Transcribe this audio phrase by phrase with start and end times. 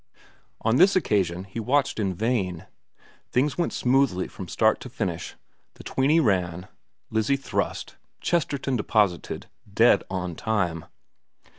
[0.61, 2.65] On this occasion he watched in vain.
[3.31, 5.35] Things went smoothly from start to finish.
[5.75, 6.67] The tweeny ran,
[7.11, 8.77] Lizzie thrust, Chesterton 278 VERA xxr
[9.41, 10.85] deposited, dead on time.